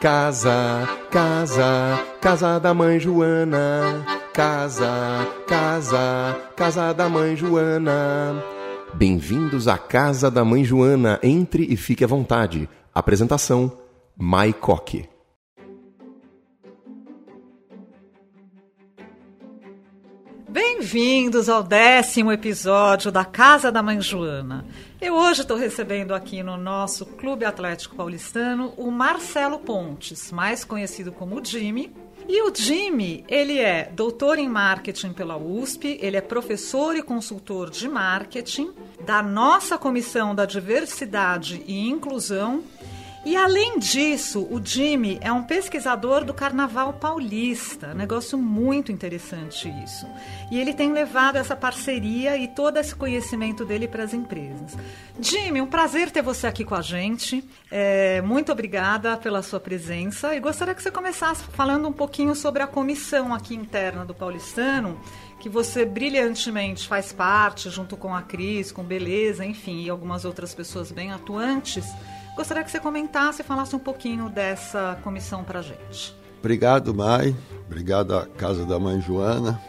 Casa, 0.00 0.88
casa, 1.10 2.02
casa 2.22 2.58
da 2.58 2.72
mãe 2.72 2.98
Joana. 2.98 4.02
Casa, 4.32 4.88
casa, 5.46 6.38
casa 6.56 6.94
da 6.94 7.06
mãe 7.06 7.36
Joana. 7.36 8.42
Bem-vindos 8.94 9.68
à 9.68 9.76
Casa 9.76 10.30
da 10.30 10.42
Mãe 10.42 10.64
Joana. 10.64 11.20
Entre 11.22 11.66
e 11.70 11.76
fique 11.76 12.02
à 12.02 12.06
vontade. 12.06 12.66
Apresentação: 12.94 13.70
Mai 14.16 14.54
Coque. 14.54 15.06
Bem-vindos 20.50 21.48
ao 21.48 21.62
décimo 21.62 22.32
episódio 22.32 23.12
da 23.12 23.24
Casa 23.24 23.70
da 23.70 23.84
Mãe 23.84 24.00
Joana. 24.00 24.66
Eu 25.00 25.14
hoje 25.14 25.42
estou 25.42 25.56
recebendo 25.56 26.12
aqui 26.12 26.42
no 26.42 26.56
nosso 26.56 27.06
Clube 27.06 27.44
Atlético 27.44 27.94
Paulistano 27.94 28.74
o 28.76 28.90
Marcelo 28.90 29.60
Pontes, 29.60 30.32
mais 30.32 30.64
conhecido 30.64 31.12
como 31.12 31.44
Jimmy. 31.44 31.94
E 32.28 32.42
o 32.42 32.52
Jimmy, 32.52 33.24
ele 33.28 33.60
é 33.60 33.92
doutor 33.94 34.40
em 34.40 34.48
marketing 34.48 35.12
pela 35.12 35.36
USP, 35.36 36.00
ele 36.02 36.16
é 36.16 36.20
professor 36.20 36.96
e 36.96 37.02
consultor 37.02 37.70
de 37.70 37.88
marketing 37.88 38.72
da 39.06 39.22
nossa 39.22 39.78
Comissão 39.78 40.34
da 40.34 40.46
Diversidade 40.46 41.62
e 41.64 41.88
Inclusão 41.88 42.64
e 43.22 43.36
além 43.36 43.78
disso, 43.78 44.48
o 44.50 44.64
Jimmy 44.64 45.18
é 45.20 45.30
um 45.30 45.42
pesquisador 45.42 46.24
do 46.24 46.32
Carnaval 46.32 46.94
Paulista. 46.94 47.92
Negócio 47.92 48.38
muito 48.38 48.90
interessante 48.90 49.68
isso. 49.84 50.06
E 50.50 50.58
ele 50.58 50.72
tem 50.72 50.90
levado 50.90 51.36
essa 51.36 51.54
parceria 51.54 52.38
e 52.38 52.48
todo 52.48 52.78
esse 52.78 52.94
conhecimento 52.94 53.62
dele 53.62 53.86
para 53.86 54.04
as 54.04 54.14
empresas. 54.14 54.74
Jimmy, 55.20 55.60
um 55.60 55.66
prazer 55.66 56.10
ter 56.10 56.22
você 56.22 56.46
aqui 56.46 56.64
com 56.64 56.74
a 56.74 56.80
gente. 56.80 57.44
É, 57.70 58.22
muito 58.22 58.52
obrigada 58.52 59.18
pela 59.18 59.42
sua 59.42 59.60
presença. 59.60 60.34
E 60.34 60.40
gostaria 60.40 60.74
que 60.74 60.82
você 60.82 60.90
começasse 60.90 61.44
falando 61.52 61.86
um 61.86 61.92
pouquinho 61.92 62.34
sobre 62.34 62.62
a 62.62 62.66
comissão 62.66 63.34
aqui 63.34 63.54
interna 63.54 64.04
do 64.04 64.14
Paulistano 64.14 64.98
que 65.38 65.48
você 65.48 65.86
brilhantemente 65.86 66.86
faz 66.86 67.14
parte, 67.14 67.70
junto 67.70 67.96
com 67.96 68.14
a 68.14 68.20
Cris, 68.20 68.70
com 68.70 68.84
Beleza, 68.84 69.42
enfim, 69.42 69.84
e 69.84 69.88
algumas 69.88 70.26
outras 70.26 70.54
pessoas 70.54 70.92
bem 70.92 71.12
atuantes. 71.12 71.86
Gostaria 72.40 72.64
que 72.64 72.70
você 72.70 72.80
comentasse 72.80 73.42
e 73.42 73.44
falasse 73.44 73.76
um 73.76 73.78
pouquinho 73.78 74.30
dessa 74.30 74.98
comissão 75.04 75.44
para 75.44 75.58
a 75.58 75.62
gente. 75.62 76.16
Obrigado, 76.38 76.94
Mai. 76.94 77.36
Obrigado 77.66 78.16
à 78.16 78.24
Casa 78.24 78.64
da 78.64 78.78
Mãe 78.78 78.98
Joana. 78.98 79.60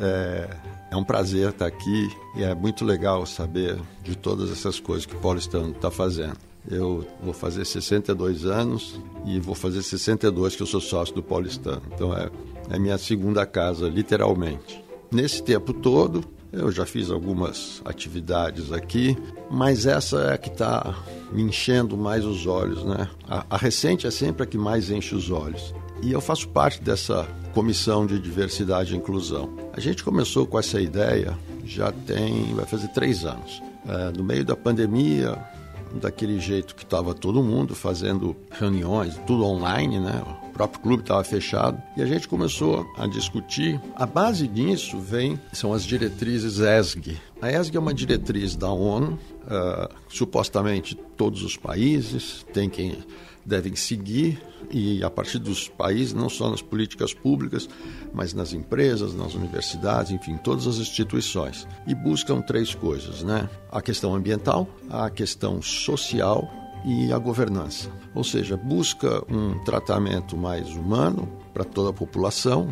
É, 0.00 0.48
é, 0.92 0.96
um 0.96 1.02
prazer 1.02 1.48
estar 1.48 1.66
aqui 1.66 2.08
e 2.36 2.44
é 2.44 2.54
muito 2.54 2.84
legal 2.84 3.26
saber 3.26 3.76
de 4.00 4.16
todas 4.16 4.52
essas 4.52 4.78
coisas 4.78 5.04
que 5.04 5.16
o 5.16 5.18
Paulistano 5.18 5.72
está 5.72 5.90
fazendo. 5.90 6.36
Eu 6.70 7.04
vou 7.20 7.34
fazer 7.34 7.64
62 7.64 8.46
anos 8.46 8.96
e 9.26 9.40
vou 9.40 9.56
fazer 9.56 9.82
62 9.82 10.54
que 10.54 10.62
eu 10.62 10.68
sou 10.68 10.80
sócio 10.80 11.16
do 11.16 11.22
Paulistano. 11.22 11.82
Então 11.92 12.16
é, 12.16 12.30
é 12.70 12.78
minha 12.78 12.96
segunda 12.96 13.44
casa, 13.44 13.88
literalmente. 13.88 14.84
Nesse 15.10 15.42
tempo 15.42 15.72
todo, 15.72 16.24
eu 16.56 16.70
já 16.70 16.86
fiz 16.86 17.10
algumas 17.10 17.82
atividades 17.84 18.72
aqui, 18.72 19.16
mas 19.50 19.86
essa 19.86 20.18
é 20.18 20.34
a 20.34 20.38
que 20.38 20.48
está 20.48 20.94
me 21.32 21.42
enchendo 21.42 21.96
mais 21.96 22.24
os 22.24 22.46
olhos, 22.46 22.84
né? 22.84 23.08
A, 23.28 23.44
a 23.50 23.56
recente 23.56 24.06
é 24.06 24.10
sempre 24.10 24.42
a 24.44 24.46
que 24.46 24.56
mais 24.56 24.90
enche 24.90 25.14
os 25.14 25.30
olhos. 25.30 25.74
E 26.02 26.12
eu 26.12 26.20
faço 26.20 26.48
parte 26.48 26.80
dessa 26.82 27.26
comissão 27.52 28.06
de 28.06 28.18
diversidade 28.18 28.94
e 28.94 28.96
inclusão. 28.96 29.54
A 29.72 29.80
gente 29.80 30.02
começou 30.04 30.46
com 30.46 30.58
essa 30.58 30.80
ideia 30.80 31.36
já 31.64 31.90
tem, 31.90 32.54
vai 32.54 32.66
fazer 32.66 32.88
três 32.88 33.24
anos. 33.24 33.62
É, 33.86 34.16
no 34.16 34.24
meio 34.24 34.44
da 34.44 34.56
pandemia, 34.56 35.38
daquele 35.98 36.38
jeito 36.38 36.74
que 36.74 36.84
estava 36.84 37.14
todo 37.14 37.42
mundo 37.42 37.74
fazendo 37.74 38.36
reuniões, 38.50 39.18
tudo 39.26 39.44
online, 39.44 39.98
né? 39.98 40.22
O 40.48 40.50
próprio 40.50 40.80
clube 40.80 41.02
estava 41.02 41.24
fechado 41.24 41.82
e 41.96 42.02
a 42.02 42.06
gente 42.06 42.28
começou 42.28 42.86
a 42.96 43.06
discutir. 43.06 43.80
A 43.96 44.06
base 44.06 44.46
disso 44.46 44.98
vem 44.98 45.38
são 45.52 45.72
as 45.72 45.84
diretrizes 45.84 46.58
ESG. 46.58 47.18
A 47.40 47.50
ESG 47.50 47.76
é 47.76 47.80
uma 47.80 47.94
diretriz 47.94 48.54
da 48.54 48.70
ONU, 48.70 49.18
uh, 49.44 49.94
supostamente 50.08 50.94
todos 50.94 51.42
os 51.42 51.56
países 51.56 52.44
têm 52.52 52.68
que 52.68 52.98
devem 53.44 53.76
seguir 53.76 54.40
e 54.70 55.02
a 55.04 55.10
partir 55.10 55.38
dos 55.38 55.68
países, 55.68 56.14
não 56.14 56.28
só 56.28 56.50
nas 56.50 56.62
políticas 56.62 57.12
públicas, 57.12 57.68
mas 58.12 58.32
nas 58.32 58.52
empresas, 58.52 59.14
nas 59.14 59.34
universidades, 59.34 60.10
enfim, 60.10 60.36
todas 60.36 60.66
as 60.66 60.76
instituições. 60.76 61.66
E 61.86 61.94
buscam 61.94 62.40
três 62.40 62.74
coisas, 62.74 63.22
né? 63.22 63.48
A 63.70 63.82
questão 63.82 64.14
ambiental, 64.14 64.68
a 64.88 65.10
questão 65.10 65.60
social 65.60 66.50
e 66.84 67.12
a 67.12 67.18
governança. 67.18 67.90
Ou 68.14 68.24
seja, 68.24 68.56
busca 68.56 69.22
um 69.32 69.58
tratamento 69.64 70.36
mais 70.36 70.68
humano 70.70 71.28
para 71.52 71.64
toda 71.64 71.90
a 71.90 71.92
população 71.92 72.68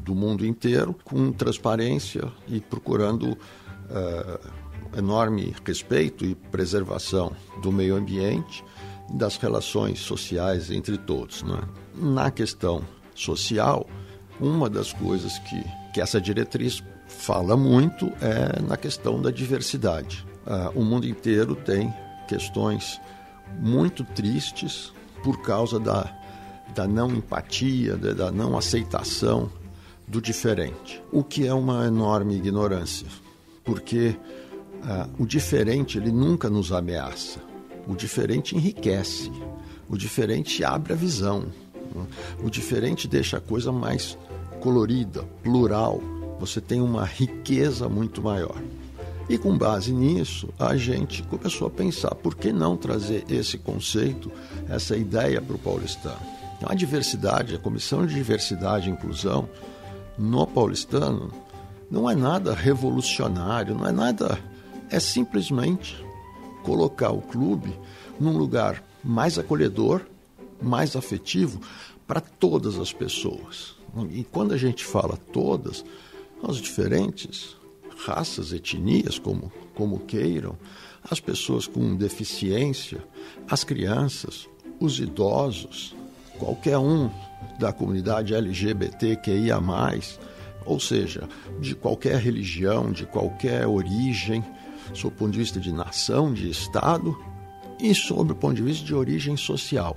do 0.00 0.14
mundo 0.14 0.44
inteiro, 0.44 0.94
com 1.04 1.32
transparência 1.32 2.30
e 2.48 2.60
procurando 2.60 3.32
uh, 3.32 4.98
enorme 4.98 5.54
respeito 5.64 6.24
e 6.24 6.34
preservação 6.34 7.32
do 7.62 7.72
meio 7.72 7.96
ambiente 7.96 8.64
das 9.10 9.36
relações 9.36 10.00
sociais 10.00 10.70
entre 10.70 10.98
todos. 10.98 11.42
Né? 11.42 11.60
Na 11.94 12.30
questão 12.30 12.82
social, 13.14 13.86
uma 14.40 14.68
das 14.68 14.92
coisas 14.92 15.38
que, 15.38 15.64
que 15.92 16.00
essa 16.00 16.20
diretriz 16.20 16.82
fala 17.06 17.56
muito 17.56 18.06
é 18.20 18.60
na 18.62 18.76
questão 18.76 19.20
da 19.20 19.30
diversidade. 19.30 20.26
Ah, 20.46 20.70
o 20.74 20.82
mundo 20.82 21.06
inteiro 21.06 21.54
tem 21.54 21.92
questões 22.28 23.00
muito 23.60 24.04
tristes 24.04 24.92
por 25.22 25.40
causa 25.42 25.78
da, 25.78 26.12
da 26.74 26.86
não 26.86 27.10
empatia, 27.10 27.96
da, 27.96 28.30
não 28.30 28.56
aceitação 28.56 29.50
do 30.06 30.20
diferente, 30.20 31.02
o 31.10 31.24
que 31.24 31.46
é 31.46 31.52
uma 31.52 31.86
enorme 31.86 32.36
ignorância, 32.36 33.08
porque 33.64 34.16
ah, 34.84 35.08
o 35.18 35.26
diferente 35.26 35.98
ele 35.98 36.12
nunca 36.12 36.48
nos 36.48 36.70
ameaça. 36.72 37.40
O 37.86 37.94
diferente 37.94 38.56
enriquece, 38.56 39.30
o 39.88 39.96
diferente 39.96 40.64
abre 40.64 40.92
a 40.92 40.96
visão, 40.96 41.46
o 42.42 42.50
diferente 42.50 43.06
deixa 43.06 43.38
a 43.38 43.40
coisa 43.40 43.70
mais 43.70 44.18
colorida, 44.60 45.22
plural. 45.42 46.00
Você 46.40 46.60
tem 46.60 46.80
uma 46.80 47.04
riqueza 47.04 47.88
muito 47.88 48.20
maior. 48.20 48.60
E 49.28 49.36
com 49.36 49.56
base 49.56 49.92
nisso, 49.92 50.48
a 50.58 50.76
gente 50.76 51.22
começou 51.24 51.66
a 51.66 51.70
pensar 51.70 52.14
por 52.14 52.36
que 52.36 52.52
não 52.52 52.76
trazer 52.76 53.24
esse 53.28 53.58
conceito, 53.58 54.30
essa 54.68 54.96
ideia 54.96 55.40
para 55.40 55.56
o 55.56 55.58
paulistano. 55.58 56.20
A 56.64 56.74
diversidade, 56.74 57.54
a 57.54 57.58
Comissão 57.58 58.06
de 58.06 58.14
Diversidade 58.14 58.88
e 58.88 58.92
Inclusão 58.92 59.48
no 60.16 60.46
paulistano 60.46 61.32
não 61.90 62.08
é 62.08 62.14
nada 62.14 62.54
revolucionário, 62.54 63.74
não 63.74 63.86
é 63.86 63.92
nada. 63.92 64.38
É 64.90 65.00
simplesmente 65.00 66.05
colocar 66.66 67.12
o 67.12 67.22
clube 67.22 67.72
num 68.18 68.36
lugar 68.36 68.82
mais 69.04 69.38
acolhedor, 69.38 70.02
mais 70.60 70.96
afetivo 70.96 71.60
para 72.08 72.20
todas 72.20 72.76
as 72.76 72.92
pessoas. 72.92 73.76
E 74.10 74.24
quando 74.24 74.52
a 74.52 74.56
gente 74.56 74.84
fala 74.84 75.16
todas, 75.32 75.84
as 76.42 76.56
diferentes 76.56 77.56
raças, 78.04 78.52
etnias, 78.52 79.16
como, 79.16 79.52
como 79.76 80.00
queiram, 80.00 80.58
as 81.08 81.20
pessoas 81.20 81.68
com 81.68 81.94
deficiência, 81.94 82.98
as 83.48 83.62
crianças, 83.62 84.48
os 84.80 84.98
idosos, 84.98 85.94
qualquer 86.36 86.78
um 86.78 87.08
da 87.60 87.72
comunidade 87.72 88.34
LGBTQIA, 88.34 89.58
ou 90.64 90.80
seja, 90.80 91.28
de 91.60 91.76
qualquer 91.76 92.18
religião, 92.18 92.90
de 92.90 93.06
qualquer 93.06 93.68
origem, 93.68 94.44
sob 94.94 95.14
o 95.14 95.18
ponto 95.18 95.32
de 95.32 95.38
vista 95.38 95.60
de 95.60 95.72
nação, 95.72 96.32
de 96.32 96.48
Estado 96.48 97.16
e 97.80 97.94
sob 97.94 98.32
o 98.32 98.36
ponto 98.36 98.54
de 98.54 98.62
vista 98.62 98.84
de 98.84 98.94
origem 98.94 99.36
social. 99.36 99.96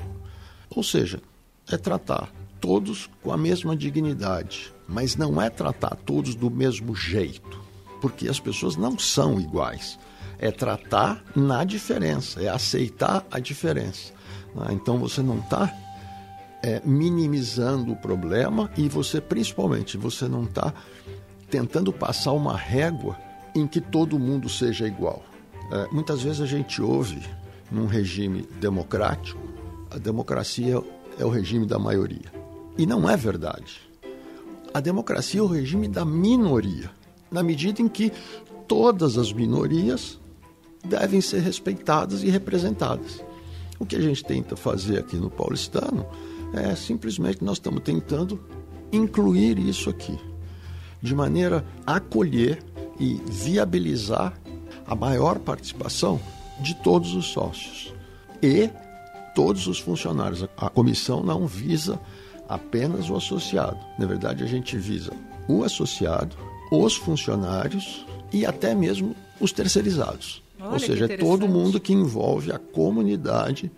Ou 0.69 0.83
seja, 0.83 1.21
é 1.69 1.77
tratar 1.77 2.31
todos 2.59 3.09
com 3.21 3.31
a 3.31 3.37
mesma 3.37 3.75
dignidade, 3.75 4.73
mas 4.87 5.15
não 5.15 5.41
é 5.41 5.49
tratar 5.49 5.95
todos 6.05 6.35
do 6.35 6.49
mesmo 6.49 6.95
jeito, 6.95 7.61
porque 8.01 8.27
as 8.27 8.39
pessoas 8.39 8.75
não 8.75 8.97
são 8.97 9.39
iguais. 9.39 9.97
É 10.37 10.51
tratar 10.51 11.23
na 11.35 11.63
diferença, 11.63 12.41
é 12.41 12.47
aceitar 12.47 13.25
a 13.29 13.39
diferença. 13.39 14.13
Ah, 14.55 14.71
então 14.71 14.97
você 14.97 15.21
não 15.21 15.39
está 15.39 15.73
é, 16.63 16.81
minimizando 16.85 17.91
o 17.91 17.95
problema 17.95 18.69
e 18.77 18.87
você, 18.87 19.19
principalmente, 19.19 19.97
você 19.97 20.27
não 20.27 20.43
está 20.43 20.73
tentando 21.49 21.91
passar 21.91 22.31
uma 22.31 22.55
régua 22.55 23.17
em 23.59 23.67
que 23.67 23.81
todo 23.81 24.19
mundo 24.19 24.49
seja 24.49 24.87
igual. 24.87 25.23
É, 25.71 25.87
muitas 25.91 26.21
vezes 26.21 26.41
a 26.41 26.45
gente 26.45 26.81
ouve, 26.81 27.21
num 27.71 27.85
regime 27.85 28.47
democrático, 28.59 29.39
a 29.91 29.97
democracia 29.97 30.81
é 31.17 31.25
o 31.25 31.29
regime 31.29 31.65
da 31.65 31.77
maioria. 31.77 32.31
E 32.77 32.85
não 32.85 33.09
é 33.09 33.17
verdade. 33.17 33.81
A 34.73 34.79
democracia 34.79 35.39
é 35.39 35.43
o 35.43 35.47
regime 35.47 35.87
da 35.87 36.05
minoria, 36.05 36.89
na 37.31 37.43
medida 37.43 37.81
em 37.81 37.87
que 37.87 38.11
todas 38.67 39.17
as 39.17 39.33
minorias 39.33 40.19
devem 40.83 41.21
ser 41.21 41.41
respeitadas 41.41 42.23
e 42.23 42.29
representadas. 42.29 43.23
O 43.79 43.85
que 43.85 43.95
a 43.95 44.01
gente 44.01 44.23
tenta 44.23 44.55
fazer 44.55 44.99
aqui 44.99 45.15
no 45.15 45.29
paulistano 45.29 46.05
É 46.53 46.75
simplesmente 46.75 47.43
nós 47.43 47.57
estamos 47.57 47.81
tentando 47.81 48.39
incluir 48.91 49.59
isso 49.59 49.89
aqui, 49.89 50.17
de 51.01 51.13
maneira 51.13 51.63
a 51.85 51.97
acolher 51.97 52.63
e 52.99 53.21
viabilizar 53.25 54.33
a 54.85 54.95
maior 54.95 55.39
participação 55.39 56.19
de 56.59 56.75
todos 56.75 57.13
os 57.13 57.27
sócios 57.27 57.93
e 58.41 58.69
todos 59.33 59.67
os 59.67 59.79
funcionários. 59.79 60.45
A 60.57 60.69
comissão 60.69 61.23
não 61.23 61.47
visa 61.47 61.99
apenas 62.47 63.09
o 63.09 63.15
associado. 63.15 63.77
Na 63.97 64.05
verdade, 64.05 64.43
a 64.43 64.47
gente 64.47 64.77
visa 64.77 65.11
o 65.47 65.63
associado, 65.63 66.35
os 66.71 66.95
funcionários 66.95 68.05
e 68.33 68.45
até 68.45 68.75
mesmo 68.75 69.15
os 69.39 69.51
terceirizados. 69.51 70.43
Olha 70.59 70.73
Ou 70.73 70.79
seja, 70.79 71.05
é 71.05 71.17
todo 71.17 71.47
mundo 71.47 71.79
que 71.79 71.93
envolve 71.93 72.51
a 72.51 72.59
comunidade 72.59 73.71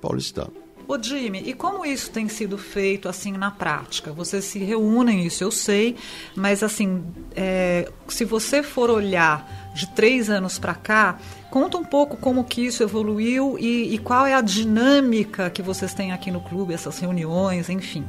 paulistana. 0.00 0.63
Ô 0.86 1.02
Jimmy, 1.02 1.42
e 1.46 1.54
como 1.54 1.84
isso 1.84 2.10
tem 2.10 2.28
sido 2.28 2.58
feito 2.58 3.08
assim 3.08 3.32
na 3.32 3.50
prática? 3.50 4.12
Vocês 4.12 4.44
se 4.44 4.58
reúnem, 4.58 5.24
isso 5.24 5.42
eu 5.42 5.50
sei, 5.50 5.96
mas 6.36 6.62
assim, 6.62 7.02
é, 7.34 7.90
se 8.06 8.24
você 8.24 8.62
for 8.62 8.90
olhar 8.90 9.72
de 9.74 9.88
três 9.88 10.28
anos 10.28 10.58
para 10.58 10.74
cá, 10.74 11.18
conta 11.50 11.78
um 11.78 11.84
pouco 11.84 12.18
como 12.18 12.44
que 12.44 12.66
isso 12.66 12.82
evoluiu 12.82 13.58
e, 13.58 13.94
e, 13.94 13.98
qual 13.98 14.26
é 14.26 14.34
a 14.34 14.42
dinâmica 14.42 15.48
que 15.48 15.62
vocês 15.62 15.94
têm 15.94 16.12
aqui 16.12 16.30
no 16.30 16.40
clube, 16.40 16.74
essas 16.74 16.98
reuniões, 16.98 17.70
enfim, 17.70 18.04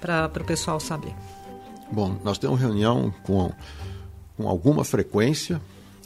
para 0.00 0.30
o 0.40 0.44
pessoal 0.44 0.80
saber. 0.80 1.14
Bom, 1.92 2.16
nós 2.24 2.38
temos 2.38 2.58
reunião 2.58 3.12
com, 3.24 3.52
com 4.36 4.48
alguma 4.48 4.84
frequência, 4.84 5.60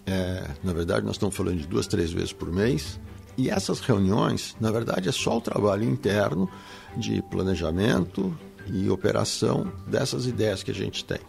é, 0.04 0.44
na 0.64 0.72
verdade 0.72 1.06
nós 1.06 1.14
estamos 1.14 1.36
falando 1.36 1.58
de 1.58 1.66
duas, 1.68 1.86
três 1.86 2.10
vezes 2.12 2.32
por 2.32 2.50
mês, 2.50 2.98
e 3.36 3.50
essas 3.50 3.80
reuniões, 3.80 4.56
na 4.60 4.70
verdade, 4.70 5.08
é 5.08 5.12
só 5.12 5.38
o 5.38 5.40
trabalho 5.40 5.84
interno 5.84 6.48
de 6.96 7.22
planejamento 7.22 8.36
e 8.66 8.88
operação 8.90 9.72
dessas 9.86 10.26
ideias 10.26 10.62
que 10.62 10.70
a 10.70 10.74
gente 10.74 11.04
tem. 11.04 11.20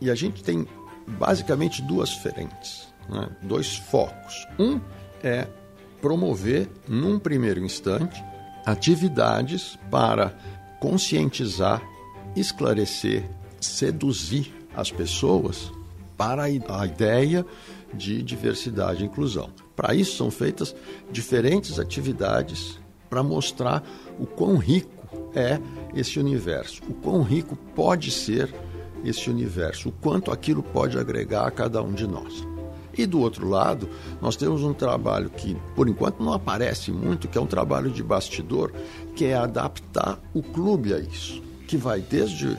E 0.00 0.10
a 0.10 0.14
gente 0.14 0.42
tem 0.42 0.66
basicamente 1.18 1.82
duas 1.82 2.12
frentes, 2.12 2.88
né? 3.08 3.28
dois 3.42 3.76
focos. 3.76 4.46
Um 4.58 4.80
é 5.22 5.46
promover, 6.00 6.68
num 6.86 7.18
primeiro 7.18 7.60
instante, 7.60 8.22
atividades 8.66 9.78
para 9.90 10.36
conscientizar, 10.80 11.82
esclarecer, 12.36 13.24
seduzir 13.60 14.52
as 14.76 14.90
pessoas 14.90 15.72
para 16.16 16.44
a 16.44 16.50
ideia 16.50 17.44
de 17.92 18.22
diversidade 18.22 19.02
e 19.02 19.06
inclusão. 19.06 19.50
Para 19.76 19.94
isso 19.94 20.16
são 20.16 20.30
feitas 20.30 20.74
diferentes 21.10 21.78
atividades 21.78 22.78
para 23.10 23.22
mostrar 23.22 23.82
o 24.18 24.26
quão 24.26 24.56
rico 24.56 24.92
é 25.34 25.58
esse 25.94 26.18
universo, 26.18 26.82
o 26.88 26.94
quão 26.94 27.22
rico 27.22 27.56
pode 27.74 28.10
ser 28.10 28.52
esse 29.04 29.28
universo, 29.28 29.88
o 29.88 29.92
quanto 29.92 30.30
aquilo 30.30 30.62
pode 30.62 30.98
agregar 30.98 31.46
a 31.46 31.50
cada 31.50 31.82
um 31.82 31.92
de 31.92 32.06
nós. 32.06 32.46
E 32.96 33.06
do 33.06 33.20
outro 33.20 33.48
lado, 33.48 33.88
nós 34.20 34.36
temos 34.36 34.62
um 34.62 34.72
trabalho 34.72 35.28
que, 35.28 35.56
por 35.74 35.88
enquanto, 35.88 36.22
não 36.22 36.32
aparece 36.32 36.92
muito, 36.92 37.26
que 37.26 37.36
é 37.36 37.40
um 37.40 37.46
trabalho 37.46 37.90
de 37.90 38.02
bastidor, 38.02 38.72
que 39.16 39.26
é 39.26 39.34
adaptar 39.34 40.20
o 40.32 40.42
clube 40.42 40.94
a 40.94 40.98
isso, 40.98 41.42
que 41.66 41.76
vai 41.76 42.00
desde 42.00 42.56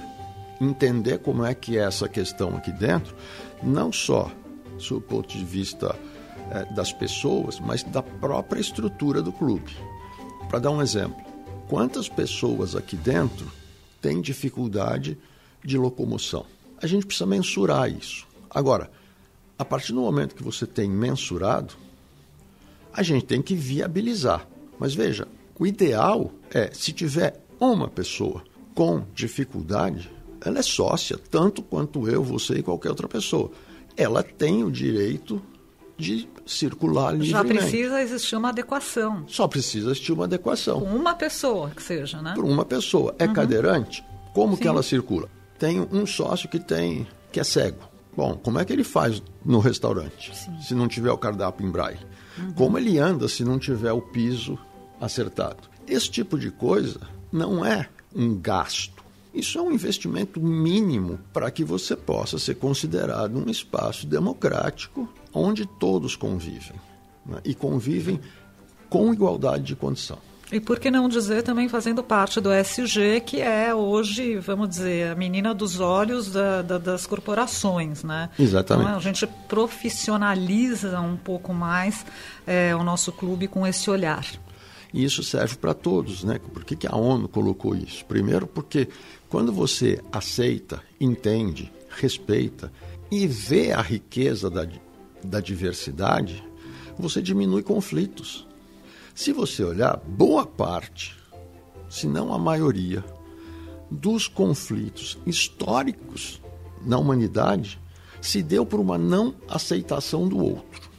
entender 0.60 1.20
como 1.20 1.46
é 1.46 1.54
que 1.54 1.78
é 1.78 1.84
essa 1.84 2.08
questão 2.08 2.56
aqui 2.56 2.72
dentro, 2.72 3.16
não 3.64 3.92
só 3.92 4.30
do 4.90 5.00
ponto 5.00 5.38
de 5.38 5.46
vista 5.46 5.96
é, 6.52 6.66
das 6.74 6.92
pessoas, 6.92 7.60
mas 7.60 7.84
da 7.84 8.02
própria 8.02 8.60
estrutura 8.60 9.22
do 9.22 9.32
clube. 9.32 9.76
Para 10.50 10.60
dar 10.60 10.72
um 10.72 10.82
exemplo, 10.82 11.24
quantas 11.68 12.08
pessoas 12.08 12.76
aqui 12.76 12.96
dentro 12.96 13.52
têm 14.02 14.22
dificuldade 14.22 15.18
de 15.64 15.78
locomoção? 15.78 16.46
A 16.82 16.88
gente 16.88 17.06
precisa 17.06 17.26
mensurar 17.26 17.90
isso. 17.90 18.28
Agora, 18.50 18.92
a 19.58 19.66
partir 19.66 19.94
do 19.94 20.02
momento 20.02 20.36
que 20.36 20.44
você 20.44 20.66
tem 20.66 20.90
mensurado, 20.90 21.74
a 22.94 23.02
gente 23.02 23.26
tem 23.26 23.42
que 23.42 23.56
viabilizar. 23.56 24.48
Mas 24.80 24.94
veja, 24.94 25.28
o 25.58 25.66
ideal 25.66 26.32
é, 26.52 26.70
se 26.74 26.92
tiver 26.92 27.42
uma 27.60 27.88
pessoa 27.88 28.44
com 28.74 29.04
dificuldade, 29.14 30.12
ela 30.42 30.60
é 30.60 30.62
sócia, 30.62 31.18
tanto 31.18 31.64
quanto 31.64 32.08
eu, 32.08 32.24
você 32.24 32.56
e 32.56 32.64
qualquer 32.64 32.90
outra 32.90 33.08
pessoa. 33.08 33.52
Ela 33.98 34.22
tem 34.22 34.64
o 34.64 34.72
direito 34.72 35.42
de 35.98 36.28
circular 36.46 37.12
livremente. 37.12 37.32
Já 37.32 37.44
precisa 37.44 38.02
existir 38.02 38.36
uma 38.36 38.50
adequação. 38.50 39.24
Só 39.28 39.48
precisa 39.48 39.92
existir 39.92 40.12
uma 40.12 40.26
adequação. 40.26 40.82
Com 40.82 40.96
uma 40.96 41.16
pessoa 41.16 41.70
que 41.70 41.82
seja, 41.82 42.22
né? 42.22 42.34
Por 42.36 42.44
uma 42.44 42.66
pessoa. 42.66 43.16
É 43.18 43.26
uhum. 43.26 43.34
cadeirante? 43.34 44.04
Como 44.34 44.56
Sim. 44.56 44.62
que 44.62 44.68
ela 44.68 44.84
circula? 44.84 45.30
Tem 45.58 45.80
um 45.80 46.06
sócio 46.06 46.50
que 46.50 46.60
tem 46.60 47.08
que 47.32 47.40
é 47.40 47.44
cego. 47.44 47.80
Bom, 48.16 48.36
como 48.36 48.60
é 48.60 48.66
que 48.66 48.72
ele 48.72 48.84
faz 48.84 49.22
no 49.44 49.60
restaurante 49.60 50.36
Sim. 50.36 50.58
se 50.62 50.74
não 50.74 50.88
tiver 50.88 51.12
o 51.12 51.18
cardápio 51.18 51.66
em 51.66 51.72
braille? 51.72 52.00
Uhum. 52.38 52.54
Como 52.54 52.78
ele 52.78 52.98
anda 52.98 53.28
se 53.28 53.44
não 53.44 53.58
tiver 53.60 53.92
o 53.92 54.02
piso 54.02 54.58
acertado? 55.00 55.64
Esse 55.88 56.10
tipo 56.10 56.38
de 56.38 56.52
coisa 56.52 57.00
não 57.32 57.66
é 57.66 57.88
um 58.14 58.36
gasto. 58.40 59.04
Isso 59.36 59.60
é 59.60 59.62
um 59.62 59.72
investimento 59.72 60.40
mínimo 60.40 61.20
para 61.34 61.52
que 61.52 61.64
você 61.64 61.94
possa 61.96 62.40
ser 62.40 62.56
considerado 62.56 63.38
um 63.38 63.50
espaço 63.50 64.08
democrático 64.08 65.08
onde 65.34 65.66
todos 65.66 66.16
convivem 66.16 66.80
né? 67.26 67.40
e 67.44 67.54
convivem 67.54 68.20
com 68.90 69.14
igualdade 69.14 69.64
de 69.64 69.76
condição. 69.76 70.18
E 70.52 70.60
por 70.60 70.80
que 70.80 70.92
não 70.92 71.10
dizer 71.10 71.42
também 71.42 71.68
fazendo 71.68 72.04
parte 72.04 72.40
do 72.40 72.52
SG, 72.54 73.20
que 73.26 73.42
é 73.42 73.74
hoje, 73.74 74.38
vamos 74.38 74.70
dizer, 74.70 75.12
a 75.12 75.16
menina 75.16 75.54
dos 75.54 75.80
olhos 75.80 76.32
da, 76.32 76.62
da, 76.62 76.78
das 76.78 77.08
corporações, 77.08 78.04
né? 78.04 78.30
Exatamente. 78.38 78.86
Então, 78.88 78.98
a 78.98 79.02
gente 79.02 79.28
profissionaliza 79.50 81.00
um 81.02 81.18
pouco 81.18 81.52
mais 81.52 82.06
é, 82.46 82.76
o 82.76 82.84
nosso 82.84 83.12
clube 83.12 83.48
com 83.48 83.66
esse 83.66 83.90
olhar. 83.90 84.24
E 84.94 85.04
isso 85.04 85.24
serve 85.24 85.56
para 85.56 85.74
todos, 85.74 86.24
né? 86.24 86.40
Por 86.54 86.64
que, 86.64 86.76
que 86.76 86.88
a 86.88 86.96
ONU 86.96 87.28
colocou 87.28 87.76
isso? 87.76 88.06
Primeiro 88.06 88.48
porque 88.48 88.88
quando 89.30 89.52
você 89.52 90.02
aceita, 90.12 90.82
entende, 91.00 91.72
respeita 91.90 92.72
e 93.12 93.28
vê 93.28 93.72
a 93.72 93.82
riqueza 93.82 94.50
da, 94.50 94.68
da 95.24 95.40
diversidade, 95.40 96.44
você 96.98 97.22
diminui 97.22 97.64
conflitos. 97.64 98.48
Se 99.14 99.32
você 99.32 99.64
olhar, 99.64 99.98
boa 99.98 100.46
parte, 100.46 101.16
se 101.90 102.08
não 102.08 102.34
a 102.34 102.38
maioria, 102.38 103.04
dos 103.90 104.28
conflitos 104.28 105.18
históricos 105.26 106.42
na 106.86 106.98
humanidade 106.98 107.80
se 108.22 108.42
deu 108.42 108.66
por 108.66 108.80
uma 108.80 108.98
não 108.98 109.36
aceitação 109.48 110.28
do 110.28 110.38
outro. 110.38 110.90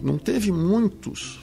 Não 0.00 0.18
teve 0.18 0.50
muitos, 0.50 1.38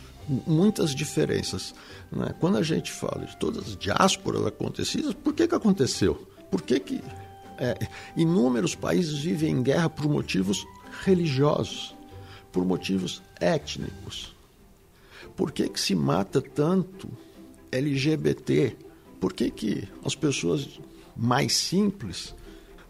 muitas 0.47 0.95
diferenças. 0.95 1.73
Né? 2.11 2.33
Quando 2.39 2.57
a 2.57 2.63
gente 2.63 2.91
fala 2.91 3.25
de 3.25 3.35
todas 3.37 3.67
as 3.67 3.77
diásporas 3.77 4.45
acontecidas, 4.45 5.13
por 5.13 5.33
que, 5.33 5.47
que 5.47 5.55
aconteceu? 5.55 6.27
Por 6.49 6.61
que, 6.61 6.79
que 6.79 7.03
é, 7.57 7.77
inúmeros 8.15 8.75
países 8.75 9.19
vivem 9.19 9.51
em 9.51 9.63
guerra 9.63 9.89
por 9.89 10.07
motivos 10.07 10.65
religiosos? 11.03 11.95
por 12.51 12.65
motivos 12.65 13.21
étnicos. 13.39 14.35
Por 15.35 15.51
que, 15.51 15.67
que 15.69 15.79
se 15.79 15.95
mata 15.95 16.41
tanto 16.41 17.09
LGBT? 17.71 18.75
Por 19.19 19.33
que, 19.33 19.49
que 19.49 19.87
as 20.03 20.15
pessoas 20.15 20.79
mais 21.15 21.55
simples 21.55 22.35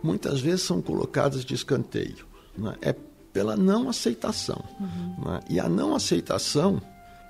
muitas 0.01 0.41
vezes 0.41 0.63
são 0.63 0.81
colocadas 0.81 1.45
de 1.45 1.53
escanteio? 1.53 2.25
Né? 2.57 2.75
É 2.81 2.95
pela 3.31 3.55
não 3.55 3.87
aceitação. 3.87 4.63
Uhum. 4.79 5.25
Né? 5.25 5.39
E 5.49 5.59
a 5.59 5.69
não 5.69 5.95
aceitação 5.95 6.81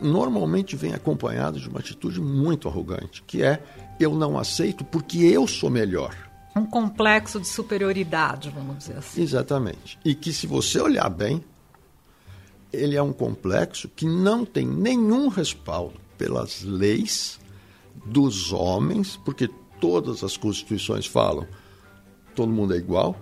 normalmente 0.01 0.75
vem 0.75 0.93
acompanhada 0.93 1.59
de 1.59 1.69
uma 1.69 1.79
atitude 1.79 2.19
muito 2.19 2.67
arrogante, 2.67 3.23
que 3.23 3.43
é 3.43 3.61
eu 3.99 4.15
não 4.15 4.37
aceito 4.37 4.83
porque 4.83 5.19
eu 5.19 5.47
sou 5.47 5.69
melhor. 5.69 6.15
Um 6.55 6.65
complexo 6.65 7.39
de 7.39 7.47
superioridade, 7.47 8.49
vamos 8.49 8.77
dizer 8.79 8.97
assim. 8.97 9.21
Exatamente. 9.21 9.97
E 10.03 10.13
que 10.13 10.33
se 10.33 10.47
você 10.47 10.79
olhar 10.81 11.09
bem, 11.09 11.43
ele 12.73 12.95
é 12.95 13.01
um 13.01 13.13
complexo 13.13 13.87
que 13.89 14.05
não 14.05 14.43
tem 14.43 14.65
nenhum 14.65 15.27
respaldo 15.27 15.99
pelas 16.17 16.61
leis 16.63 17.39
dos 18.05 18.51
homens, 18.51 19.17
porque 19.23 19.49
todas 19.79 20.23
as 20.23 20.35
constituições 20.35 21.05
falam 21.05 21.47
todo 22.35 22.51
mundo 22.51 22.73
é 22.73 22.77
igual, 22.77 23.15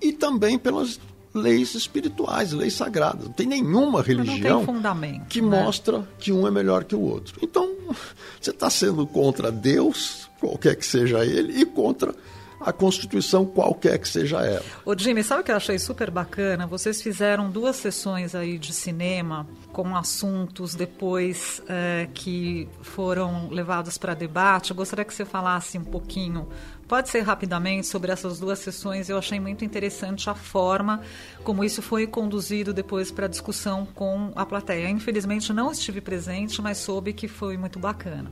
e 0.00 0.12
também 0.12 0.58
pelas 0.58 1.00
leis 1.36 1.74
espirituais, 1.74 2.52
leis 2.52 2.74
sagradas. 2.74 3.26
Não 3.26 3.32
tem 3.32 3.46
nenhuma 3.46 4.02
religião 4.02 4.64
tem 4.64 5.20
que 5.28 5.40
né? 5.40 5.62
mostra 5.62 6.06
que 6.18 6.32
um 6.32 6.46
é 6.46 6.50
melhor 6.50 6.84
que 6.84 6.94
o 6.94 7.00
outro. 7.00 7.38
Então, 7.42 7.68
você 8.40 8.50
está 8.50 8.68
sendo 8.70 9.06
contra 9.06 9.52
Deus, 9.52 10.28
qualquer 10.40 10.74
que 10.76 10.86
seja 10.86 11.24
ele, 11.24 11.60
e 11.60 11.64
contra 11.64 12.14
a 12.60 12.72
Constituição, 12.72 13.44
qualquer 13.44 13.98
que 13.98 14.08
seja 14.08 14.38
ela. 14.44 14.64
Ô 14.84 14.96
Jimmy, 14.96 15.22
sabe 15.22 15.42
o 15.42 15.44
que 15.44 15.50
eu 15.50 15.56
achei 15.56 15.78
super 15.78 16.10
bacana? 16.10 16.66
Vocês 16.66 17.02
fizeram 17.02 17.50
duas 17.50 17.76
sessões 17.76 18.34
aí 18.34 18.58
de 18.58 18.72
cinema 18.72 19.46
com 19.72 19.94
assuntos 19.94 20.74
depois 20.74 21.62
é, 21.68 22.08
que 22.14 22.68
foram 22.80 23.48
levados 23.50 23.98
para 23.98 24.14
debate. 24.14 24.70
Eu 24.70 24.76
gostaria 24.76 25.04
que 25.04 25.14
você 25.14 25.24
falasse 25.24 25.78
um 25.78 25.84
pouquinho, 25.84 26.48
pode 26.88 27.08
ser 27.08 27.20
rapidamente, 27.20 27.86
sobre 27.86 28.12
essas 28.12 28.38
duas 28.38 28.58
sessões. 28.58 29.08
Eu 29.08 29.18
achei 29.18 29.38
muito 29.40 29.64
interessante 29.64 30.30
a 30.30 30.34
forma 30.34 31.00
como 31.42 31.64
isso 31.64 31.82
foi 31.82 32.06
conduzido 32.06 32.72
depois 32.72 33.10
para 33.10 33.26
discussão 33.26 33.86
com 33.94 34.32
a 34.34 34.46
plateia. 34.46 34.88
Infelizmente 34.88 35.52
não 35.52 35.70
estive 35.70 36.00
presente, 36.00 36.60
mas 36.62 36.78
soube 36.78 37.12
que 37.12 37.28
foi 37.28 37.56
muito 37.56 37.78
bacana. 37.78 38.30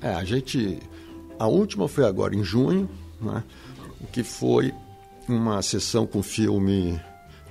É, 0.00 0.14
a 0.14 0.24
gente. 0.24 0.78
A 1.38 1.46
última 1.46 1.88
foi 1.88 2.04
agora 2.04 2.34
em 2.34 2.44
junho, 2.44 2.88
né? 3.20 3.42
que 4.12 4.22
foi 4.22 4.72
uma 5.28 5.60
sessão 5.62 6.06
com 6.06 6.22
filme 6.22 7.00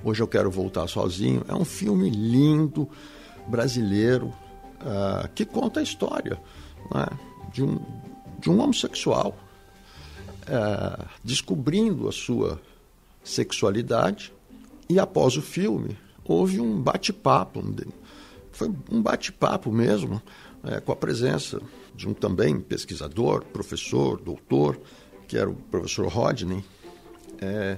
Hoje 0.03 0.21
Eu 0.21 0.27
Quero 0.27 0.49
Voltar 0.49 0.87
Sozinho. 0.87 1.43
É 1.47 1.53
um 1.55 1.65
filme 1.65 2.09
lindo, 2.09 2.87
brasileiro, 3.47 4.27
uh, 4.27 5.27
que 5.35 5.43
conta 5.45 5.79
a 5.79 5.83
história 5.83 6.39
né? 6.93 7.05
de, 7.51 7.63
um, 7.63 7.79
de 8.39 8.49
um 8.49 8.61
homossexual 8.61 9.35
uh, 10.43 11.05
descobrindo 11.23 12.07
a 12.07 12.11
sua 12.11 12.61
sexualidade. 13.23 14.33
E 14.89 14.99
após 14.99 15.37
o 15.37 15.41
filme, 15.41 15.97
houve 16.23 16.59
um 16.59 16.81
bate-papo. 16.81 17.63
Foi 18.51 18.71
um 18.91 19.01
bate-papo 19.01 19.71
mesmo, 19.71 20.21
uh, 20.63 20.81
com 20.81 20.91
a 20.91 20.95
presença 20.95 21.61
de 21.95 22.07
um 22.07 22.13
também 22.13 22.59
pesquisador, 22.59 23.45
professor, 23.45 24.19
doutor, 24.19 24.79
que 25.27 25.37
era 25.37 25.49
o 25.49 25.55
professor 25.55 26.07
Rodney. 26.07 26.63
É, 27.39 27.77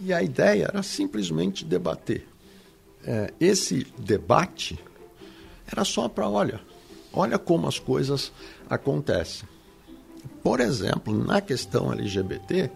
e 0.00 0.12
a 0.12 0.22
ideia 0.22 0.64
era 0.64 0.82
simplesmente 0.82 1.64
debater. 1.64 2.26
É, 3.04 3.32
esse 3.40 3.86
debate 3.98 4.78
era 5.66 5.84
só 5.84 6.08
para, 6.08 6.28
olha, 6.28 6.60
olha 7.12 7.38
como 7.38 7.66
as 7.66 7.78
coisas 7.78 8.32
acontecem. 8.68 9.48
Por 10.46 10.60
exemplo, 10.60 11.12
na 11.12 11.40
questão 11.40 11.92
LGBT, 11.92 12.70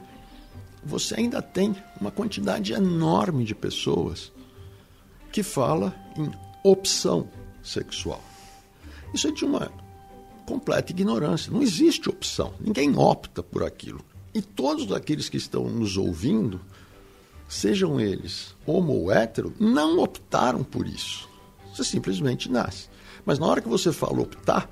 você 0.83 1.15
ainda 1.15 1.41
tem 1.41 1.77
uma 2.01 2.11
quantidade 2.11 2.73
enorme 2.73 3.45
de 3.45 3.55
pessoas 3.55 4.33
que 5.31 5.41
fala 5.45 5.95
em 6.17 6.29
opção 6.65 7.29
sexual. 7.63 8.21
Isso 9.15 9.29
é 9.29 9.31
de 9.31 9.45
uma 9.45 9.71
completa 10.45 10.91
ignorância. 10.91 11.53
Não 11.53 11.63
existe 11.63 12.11
opção. 12.11 12.53
Ninguém 12.59 12.99
opta 12.99 13.41
por 13.41 13.63
aquilo. 13.63 14.05
E 14.35 14.43
todos 14.43 14.91
aqueles 14.91 15.29
que 15.29 15.37
estão 15.37 15.69
nos 15.69 15.97
ouvindo, 15.97 16.61
sejam 17.49 18.01
eles 18.01 18.53
homo 18.67 18.95
ou 18.95 19.13
hétero, 19.13 19.55
não 19.61 20.01
optaram 20.01 20.65
por 20.65 20.89
isso. 20.89 21.29
Você 21.73 21.85
simplesmente 21.85 22.51
nasce. 22.51 22.89
Mas 23.25 23.39
na 23.39 23.47
hora 23.47 23.61
que 23.61 23.69
você 23.69 23.93
fala 23.93 24.21
optar, 24.21 24.69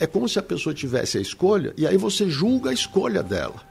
é 0.00 0.06
como 0.06 0.26
se 0.28 0.38
a 0.38 0.42
pessoa 0.42 0.74
tivesse 0.74 1.18
a 1.18 1.20
escolha 1.20 1.74
e 1.76 1.86
aí 1.86 1.98
você 1.98 2.28
julga 2.28 2.70
a 2.70 2.72
escolha 2.72 3.22
dela. 3.22 3.70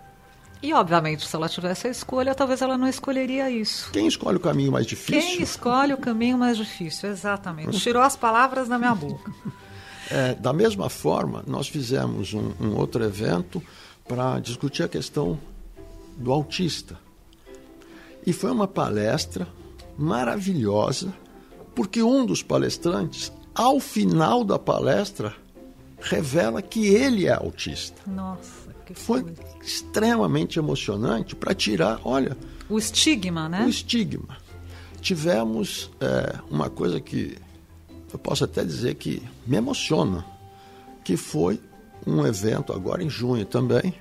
E, 0.61 0.73
obviamente, 0.73 1.25
se 1.25 1.35
ela 1.35 1.47
tivesse 1.47 1.87
a 1.87 1.89
escolha, 1.89 2.35
talvez 2.35 2.61
ela 2.61 2.77
não 2.77 2.87
escolheria 2.87 3.49
isso. 3.49 3.89
Quem 3.91 4.07
escolhe 4.07 4.37
o 4.37 4.39
caminho 4.41 4.71
mais 4.73 4.85
difícil? 4.85 5.21
Quem 5.21 5.41
escolhe 5.41 5.93
o 5.93 5.97
caminho 5.97 6.37
mais 6.37 6.57
difícil, 6.57 7.09
exatamente. 7.09 7.79
Tirou 7.79 8.03
as 8.03 8.15
palavras 8.15 8.67
da 8.67 8.77
minha 8.77 8.95
boca. 8.95 9.31
É, 10.11 10.33
da 10.33 10.51
mesma 10.51 10.89
forma, 10.89 11.43
nós 11.45 11.67
fizemos 11.67 12.33
um, 12.33 12.51
um 12.59 12.75
outro 12.75 13.03
evento 13.03 13.61
para 14.07 14.39
discutir 14.39 14.81
a 14.81 14.87
questão 14.87 15.39
do 16.17 16.31
autista. 16.31 16.97
E 18.25 18.33
foi 18.33 18.49
uma 18.49 18.67
palestra 18.67 19.47
maravilhosa, 19.95 21.13
porque 21.75 22.01
um 22.01 22.25
dos 22.25 22.41
palestrantes, 22.41 23.31
ao 23.53 23.79
final 23.79 24.43
da 24.43 24.57
palestra, 24.57 25.35
revela 26.01 26.61
que 26.61 26.87
ele 26.87 27.27
é 27.27 27.33
autista. 27.33 28.01
Nossa, 28.07 28.69
que 28.85 28.93
foi 28.93 29.21
coisa. 29.21 29.41
extremamente 29.61 30.59
emocionante 30.59 31.35
para 31.35 31.53
tirar, 31.53 31.99
olha, 32.03 32.35
o 32.69 32.77
estigma, 32.77 33.49
né? 33.49 33.65
O 33.65 33.69
estigma. 33.69 34.37
Tivemos 35.01 35.89
é, 35.99 36.35
uma 36.49 36.69
coisa 36.69 36.99
que 36.99 37.37
eu 38.11 38.19
posso 38.19 38.43
até 38.43 38.63
dizer 38.63 38.95
que 38.95 39.23
me 39.47 39.57
emociona, 39.57 40.25
que 41.03 41.17
foi 41.17 41.59
um 42.05 42.25
evento 42.25 42.73
agora 42.73 43.03
em 43.03 43.09
junho 43.09 43.45
também, 43.45 43.93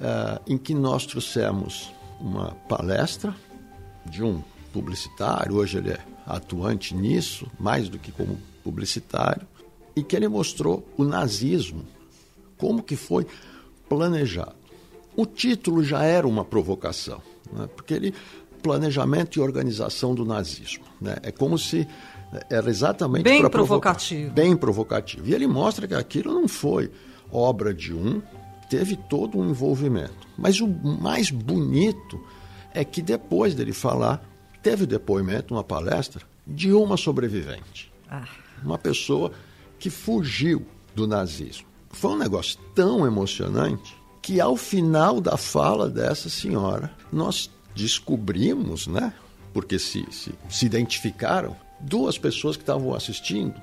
é, 0.00 0.40
em 0.46 0.56
que 0.56 0.74
nós 0.74 1.06
trouxemos 1.06 1.92
uma 2.20 2.52
palestra 2.68 3.34
de 4.04 4.22
um 4.22 4.42
publicitário, 4.72 5.56
hoje 5.56 5.78
ele 5.78 5.90
é 5.90 5.98
atuante 6.26 6.94
nisso, 6.94 7.46
mais 7.58 7.88
do 7.88 7.98
que 7.98 8.12
como 8.12 8.38
publicitário, 8.62 9.46
e 9.96 10.02
que 10.02 10.14
ele 10.14 10.28
mostrou 10.28 10.86
o 10.96 11.02
nazismo, 11.02 11.82
como 12.58 12.82
que 12.82 12.94
foi 12.94 13.26
planejado. 13.88 14.54
O 15.16 15.24
título 15.24 15.82
já 15.82 16.02
era 16.02 16.28
uma 16.28 16.44
provocação, 16.44 17.22
né? 17.50 17.66
porque 17.74 17.94
ele 17.94 18.14
planejamento 18.62 19.38
e 19.38 19.40
organização 19.40 20.14
do 20.14 20.24
nazismo, 20.24 20.84
né? 21.00 21.16
é 21.22 21.30
como 21.30 21.56
se 21.56 21.88
era 22.50 22.68
exatamente 22.68 23.24
bem 23.24 23.48
provocativo. 23.48 24.32
Bem 24.32 24.56
provocativo. 24.56 25.28
E 25.28 25.34
ele 25.34 25.46
mostra 25.46 25.86
que 25.86 25.94
aquilo 25.94 26.34
não 26.34 26.48
foi 26.48 26.90
obra 27.30 27.72
de 27.72 27.94
um, 27.94 28.20
teve 28.68 28.96
todo 28.96 29.38
um 29.38 29.48
envolvimento. 29.48 30.26
Mas 30.36 30.60
o 30.60 30.66
mais 30.66 31.30
bonito 31.30 32.20
é 32.74 32.84
que 32.84 33.00
depois 33.00 33.54
dele 33.54 33.72
falar, 33.72 34.22
teve 34.62 34.84
o 34.84 34.86
depoimento, 34.86 35.54
uma 35.54 35.64
palestra, 35.64 36.22
de 36.46 36.72
uma 36.72 36.96
sobrevivente. 36.96 37.92
Ah. 38.10 38.24
Uma 38.62 38.78
pessoa 38.78 39.32
que 39.78 39.90
fugiu 39.90 40.66
do 40.94 41.06
nazismo. 41.06 41.66
Foi 41.90 42.12
um 42.12 42.18
negócio 42.18 42.58
tão 42.74 43.06
emocionante 43.06 43.96
que 44.22 44.40
ao 44.40 44.56
final 44.56 45.20
da 45.20 45.36
fala 45.36 45.88
dessa 45.88 46.28
senhora, 46.28 46.92
nós 47.12 47.50
descobrimos, 47.74 48.86
né? 48.86 49.12
Porque 49.52 49.78
se, 49.78 50.04
se, 50.10 50.34
se 50.48 50.66
identificaram 50.66 51.56
duas 51.80 52.18
pessoas 52.18 52.56
que 52.56 52.62
estavam 52.62 52.94
assistindo 52.94 53.54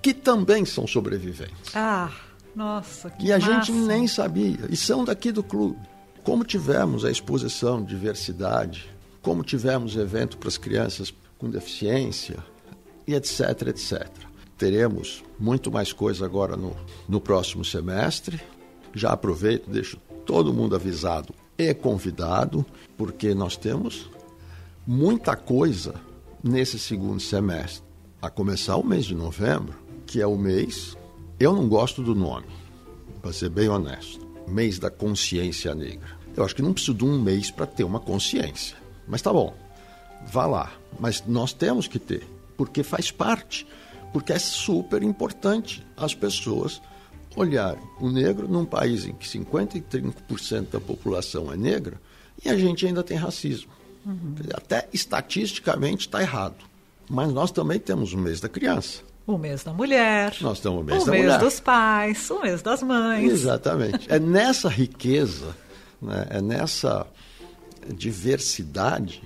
que 0.00 0.14
também 0.14 0.64
são 0.64 0.86
sobreviventes. 0.86 1.74
Ah, 1.74 2.10
nossa, 2.54 3.10
que 3.10 3.26
E 3.26 3.32
a 3.32 3.38
massa. 3.38 3.52
gente 3.52 3.72
nem 3.72 4.06
sabia. 4.06 4.60
E 4.70 4.76
são 4.76 5.04
daqui 5.04 5.30
do 5.32 5.42
clube. 5.42 5.78
Como 6.22 6.44
tivemos 6.44 7.04
a 7.04 7.10
exposição 7.10 7.82
diversidade, 7.82 8.88
como 9.20 9.42
tivemos 9.42 9.96
evento 9.96 10.38
para 10.38 10.48
as 10.48 10.56
crianças 10.56 11.12
com 11.36 11.50
deficiência, 11.50 12.36
e 13.06 13.14
etc, 13.14 13.68
etc. 13.68 14.06
Teremos 14.58 15.22
muito 15.38 15.70
mais 15.70 15.92
coisa 15.92 16.26
agora 16.26 16.56
no, 16.56 16.76
no 17.08 17.20
próximo 17.20 17.64
semestre. 17.64 18.40
Já 18.92 19.12
aproveito, 19.12 19.70
deixo 19.70 19.98
todo 20.26 20.52
mundo 20.52 20.74
avisado 20.74 21.32
e 21.56 21.72
convidado, 21.72 22.66
porque 22.96 23.34
nós 23.34 23.56
temos 23.56 24.10
muita 24.86 25.36
coisa 25.36 25.94
nesse 26.42 26.78
segundo 26.78 27.20
semestre, 27.20 27.82
a 28.20 28.28
começar 28.28 28.76
o 28.76 28.84
mês 28.84 29.04
de 29.04 29.14
novembro, 29.14 29.74
que 30.06 30.20
é 30.20 30.26
o 30.26 30.36
mês, 30.36 30.96
eu 31.38 31.52
não 31.52 31.68
gosto 31.68 32.02
do 32.02 32.14
nome, 32.14 32.46
para 33.22 33.32
ser 33.32 33.50
bem 33.50 33.68
honesto, 33.68 34.26
mês 34.46 34.78
da 34.78 34.90
consciência 34.90 35.74
negra. 35.74 36.18
Eu 36.36 36.44
acho 36.44 36.54
que 36.54 36.62
não 36.62 36.72
preciso 36.72 36.96
de 36.96 37.04
um 37.04 37.20
mês 37.20 37.50
para 37.50 37.66
ter 37.66 37.84
uma 37.84 38.00
consciência, 38.00 38.76
mas 39.06 39.22
tá 39.22 39.32
bom, 39.32 39.54
vá 40.26 40.46
lá. 40.46 40.72
Mas 40.98 41.22
nós 41.26 41.52
temos 41.52 41.86
que 41.86 41.98
ter, 41.98 42.26
porque 42.56 42.82
faz 42.82 43.10
parte, 43.10 43.66
porque 44.12 44.32
é 44.32 44.38
super 44.38 45.02
importante 45.02 45.86
as 45.96 46.14
pessoas 46.14 46.80
olharem 47.36 47.82
o 48.00 48.08
negro 48.10 48.48
num 48.48 48.64
país 48.64 49.04
em 49.04 49.12
que 49.12 49.28
55% 49.28 50.70
da 50.70 50.80
população 50.80 51.52
é 51.52 51.56
negra 51.56 52.00
e 52.44 52.48
a 52.48 52.56
gente 52.56 52.86
ainda 52.86 53.02
tem 53.02 53.16
racismo. 53.16 53.70
Uhum. 54.04 54.34
Até 54.54 54.88
estatisticamente 54.92 56.06
está 56.06 56.20
errado. 56.20 56.56
Mas 57.08 57.32
nós 57.32 57.50
também 57.50 57.78
temos 57.78 58.12
o 58.12 58.18
mês 58.18 58.40
da 58.40 58.48
criança. 58.48 59.02
O 59.26 59.36
mês 59.36 59.62
da 59.62 59.72
mulher. 59.72 60.34
Nós 60.40 60.60
temos 60.60 60.80
o 60.80 60.84
mês 60.84 61.02
o 61.02 61.06
da 61.06 61.12
mês 61.12 61.24
mulher. 61.24 61.38
dos 61.38 61.60
pais, 61.60 62.30
o 62.30 62.40
mês 62.40 62.62
das 62.62 62.82
mães. 62.82 63.30
Exatamente. 63.30 64.10
É 64.10 64.18
nessa 64.18 64.68
riqueza, 64.68 65.54
né, 66.00 66.26
é 66.30 66.40
nessa 66.40 67.06
diversidade 67.94 69.22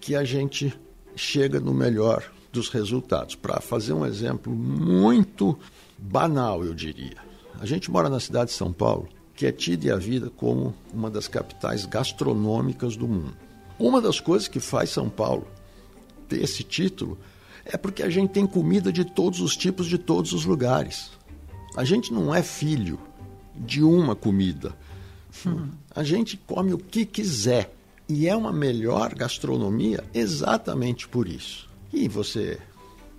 que 0.00 0.14
a 0.14 0.24
gente 0.24 0.76
chega 1.16 1.60
no 1.60 1.72
melhor 1.72 2.33
dos 2.54 2.68
resultados. 2.68 3.34
Para 3.34 3.60
fazer 3.60 3.92
um 3.92 4.06
exemplo 4.06 4.54
muito 4.54 5.58
banal, 5.98 6.64
eu 6.64 6.72
diria. 6.72 7.16
A 7.60 7.66
gente 7.66 7.90
mora 7.90 8.08
na 8.08 8.20
cidade 8.20 8.50
de 8.50 8.56
São 8.56 8.72
Paulo, 8.72 9.08
que 9.34 9.44
é 9.44 9.52
tida 9.52 9.88
e 9.88 9.90
a 9.90 9.96
vida 9.96 10.30
como 10.30 10.72
uma 10.92 11.10
das 11.10 11.26
capitais 11.28 11.84
gastronômicas 11.84 12.96
do 12.96 13.08
mundo. 13.08 13.36
Uma 13.78 14.00
das 14.00 14.20
coisas 14.20 14.46
que 14.46 14.60
faz 14.60 14.90
São 14.90 15.10
Paulo 15.10 15.46
ter 16.28 16.42
esse 16.42 16.62
título 16.62 17.18
é 17.64 17.76
porque 17.76 18.02
a 18.02 18.10
gente 18.10 18.30
tem 18.30 18.46
comida 18.46 18.92
de 18.92 19.04
todos 19.04 19.40
os 19.40 19.56
tipos, 19.56 19.86
de 19.86 19.98
todos 19.98 20.32
os 20.32 20.44
lugares. 20.44 21.10
A 21.76 21.84
gente 21.84 22.12
não 22.12 22.32
é 22.32 22.42
filho 22.42 23.00
de 23.54 23.82
uma 23.82 24.14
comida. 24.14 24.76
Uhum. 25.44 25.70
A 25.94 26.04
gente 26.04 26.36
come 26.36 26.72
o 26.72 26.78
que 26.78 27.04
quiser. 27.04 27.74
E 28.08 28.28
é 28.28 28.36
uma 28.36 28.52
melhor 28.52 29.14
gastronomia 29.14 30.04
exatamente 30.12 31.08
por 31.08 31.26
isso. 31.26 31.73
E 31.94 32.08
você 32.08 32.58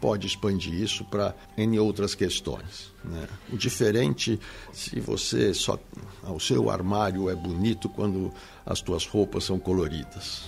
pode 0.02 0.28
expandir 0.28 0.74
isso 0.74 1.06
para 1.06 1.34
N 1.58 1.80
outras 1.80 2.14
questões. 2.14 2.94
Né? 3.04 3.28
O 3.52 3.58
diferente, 3.58 4.40
se 4.72 5.00
você 5.00 5.54
só. 5.54 5.80
O 6.24 6.40
seu 6.40 6.70
armário 6.70 7.30
é 7.30 7.36
bonito 7.36 7.88
quando 7.88 8.32
as 8.66 8.82
tuas 8.82 9.06
roupas 9.06 9.46
são 9.46 9.58
coloridas. 9.58 10.44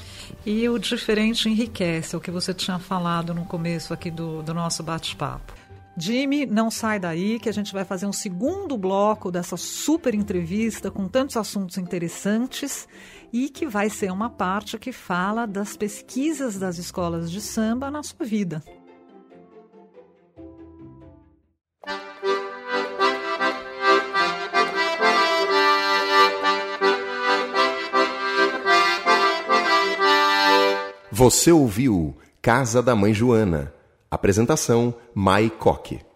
E 0.45 0.67
o 0.67 0.77
diferente 0.77 1.47
enriquece, 1.47 2.13
é 2.13 2.17
o 2.17 2.21
que 2.21 2.29
você 2.29 2.53
tinha 2.53 2.77
falado 2.77 3.33
no 3.33 3.45
começo 3.45 3.93
aqui 3.93 4.11
do, 4.11 4.43
do 4.43 4.53
nosso 4.53 4.83
bate-papo. 4.83 5.53
Jimmy, 5.99 6.45
não 6.45 6.69
sai 6.69 6.99
daí 6.99 7.39
que 7.39 7.49
a 7.49 7.51
gente 7.51 7.73
vai 7.73 7.83
fazer 7.83 8.05
um 8.05 8.13
segundo 8.13 8.77
bloco 8.77 9.31
dessa 9.31 9.57
super 9.57 10.13
entrevista 10.13 10.91
com 10.91 11.07
tantos 11.07 11.35
assuntos 11.35 11.75
interessantes 11.79 12.87
e 13.33 13.49
que 13.49 13.65
vai 13.65 13.89
ser 13.89 14.11
uma 14.11 14.29
parte 14.29 14.77
que 14.77 14.91
fala 14.91 15.47
das 15.47 15.75
pesquisas 15.75 16.59
das 16.59 16.77
escolas 16.77 17.31
de 17.31 17.41
samba 17.41 17.89
na 17.89 18.03
sua 18.03 18.23
vida. 18.23 18.63
Você 31.11 31.51
ouviu 31.51 32.15
Casa 32.39 32.83
da 32.83 32.95
Mãe 32.95 33.11
Joana. 33.11 33.76
Apresentação 34.09 34.95
Mai 35.13 35.49
Coque. 35.49 36.06